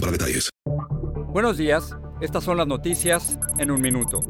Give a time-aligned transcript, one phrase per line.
[0.00, 0.50] para detalles.
[1.32, 4.20] Buenos días, estas son las noticias en un minuto.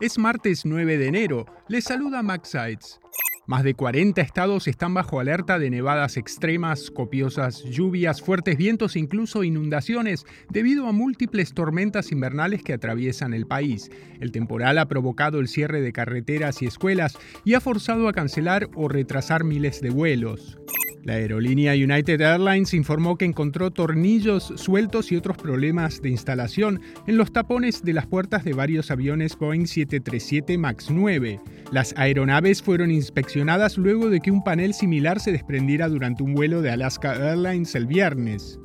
[0.00, 3.00] Es martes 9 de enero, les saluda Max Sides.
[3.46, 8.98] Más de 40 estados están bajo alerta de nevadas extremas, copiosas lluvias, fuertes vientos e
[8.98, 13.88] incluso inundaciones debido a múltiples tormentas invernales que atraviesan el país.
[14.20, 18.68] El temporal ha provocado el cierre de carreteras y escuelas y ha forzado a cancelar
[18.74, 20.58] o retrasar miles de vuelos.
[21.06, 27.16] La aerolínea United Airlines informó que encontró tornillos sueltos y otros problemas de instalación en
[27.16, 31.40] los tapones de las puertas de varios aviones Boeing 737 MAX 9.
[31.70, 36.60] Las aeronaves fueron inspeccionadas luego de que un panel similar se desprendiera durante un vuelo
[36.60, 38.58] de Alaska Airlines el viernes.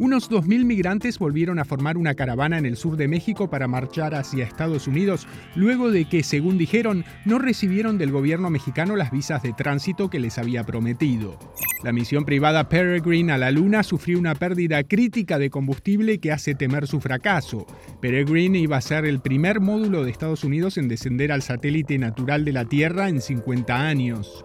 [0.00, 4.14] Unos 2.000 migrantes volvieron a formar una caravana en el sur de México para marchar
[4.14, 9.42] hacia Estados Unidos, luego de que, según dijeron, no recibieron del gobierno mexicano las visas
[9.42, 11.36] de tránsito que les había prometido.
[11.82, 16.54] La misión privada Peregrine a la Luna sufrió una pérdida crítica de combustible que hace
[16.54, 17.66] temer su fracaso.
[18.00, 22.44] Peregrine iba a ser el primer módulo de Estados Unidos en descender al satélite natural
[22.44, 24.44] de la Tierra en 50 años.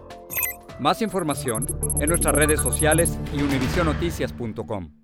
[0.80, 1.66] Más información
[2.00, 5.03] en nuestras redes sociales y univisionoticias.com.